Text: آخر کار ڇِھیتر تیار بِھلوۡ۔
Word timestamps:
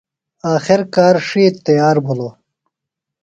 آخر 0.53 0.79
کار 0.95 1.15
ڇِھیتر 1.27 1.61
تیار 1.65 1.97
بِھلوۡ۔ 2.05 2.33